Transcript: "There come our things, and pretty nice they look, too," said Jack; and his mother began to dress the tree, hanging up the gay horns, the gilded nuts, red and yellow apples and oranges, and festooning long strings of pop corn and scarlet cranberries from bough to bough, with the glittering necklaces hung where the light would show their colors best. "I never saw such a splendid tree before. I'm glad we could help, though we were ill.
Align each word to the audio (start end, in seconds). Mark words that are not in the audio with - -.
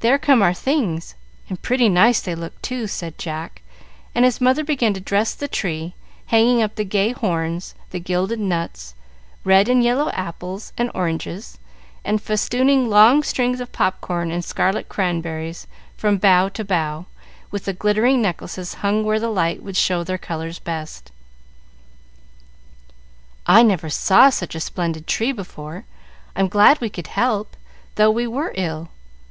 "There 0.00 0.18
come 0.18 0.42
our 0.42 0.52
things, 0.52 1.14
and 1.48 1.62
pretty 1.62 1.88
nice 1.88 2.20
they 2.20 2.34
look, 2.34 2.60
too," 2.60 2.86
said 2.86 3.16
Jack; 3.16 3.62
and 4.14 4.26
his 4.26 4.42
mother 4.42 4.62
began 4.62 4.92
to 4.92 5.00
dress 5.00 5.32
the 5.34 5.48
tree, 5.48 5.94
hanging 6.26 6.60
up 6.60 6.74
the 6.74 6.84
gay 6.84 7.12
horns, 7.12 7.74
the 7.88 7.98
gilded 7.98 8.40
nuts, 8.40 8.94
red 9.44 9.70
and 9.70 9.82
yellow 9.82 10.10
apples 10.10 10.74
and 10.76 10.90
oranges, 10.94 11.56
and 12.04 12.20
festooning 12.20 12.90
long 12.90 13.22
strings 13.22 13.58
of 13.58 13.72
pop 13.72 14.02
corn 14.02 14.30
and 14.30 14.44
scarlet 14.44 14.90
cranberries 14.90 15.66
from 15.96 16.18
bough 16.18 16.50
to 16.50 16.62
bough, 16.62 17.06
with 17.50 17.64
the 17.64 17.72
glittering 17.72 18.20
necklaces 18.20 18.74
hung 18.84 19.02
where 19.02 19.18
the 19.18 19.30
light 19.30 19.62
would 19.62 19.78
show 19.78 20.04
their 20.04 20.18
colors 20.18 20.58
best. 20.58 21.10
"I 23.46 23.62
never 23.62 23.88
saw 23.88 24.28
such 24.28 24.54
a 24.54 24.60
splendid 24.60 25.06
tree 25.06 25.32
before. 25.32 25.86
I'm 26.36 26.48
glad 26.48 26.82
we 26.82 26.90
could 26.90 27.06
help, 27.06 27.56
though 27.94 28.10
we 28.10 28.26
were 28.26 28.52
ill. 28.54 28.90